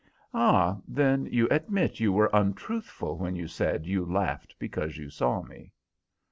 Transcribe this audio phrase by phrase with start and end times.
[0.33, 5.43] "Ah, then you admit you were untruthful when you said you laughed because you saw
[5.43, 5.73] me?"